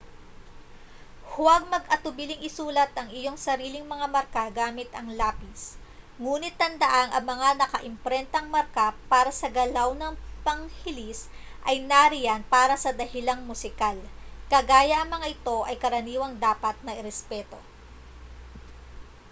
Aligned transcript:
huwag 1.37 1.61
mag-atubiling 1.73 2.41
isulat 2.49 2.89
ang 2.97 3.09
iyong 3.19 3.37
sariling 3.45 3.85
mga 3.93 4.07
marka 4.15 4.43
gamit 4.59 4.89
ang 4.97 5.07
lapis 5.19 5.61
nguni't 6.21 6.57
tandaang 6.61 7.09
ang 7.13 7.21
mga 7.33 7.49
nakaimprentang 7.61 8.45
marka 8.55 8.87
para 9.11 9.29
sa 9.41 9.45
galaw 9.57 9.89
ng 9.97 10.15
panghilis 10.45 11.19
ay 11.69 11.75
nariyan 11.91 12.41
para 12.55 12.73
sa 12.83 12.89
dahilang 12.99 13.41
musikal 13.49 13.93
kaya 14.51 14.95
ang 15.05 15.09
mga 15.21 15.27
ito 15.37 15.57
ay 15.69 15.75
karaniwang 15.83 16.33
dapat 16.45 16.75
na 16.85 16.91
irespeto 16.99 17.59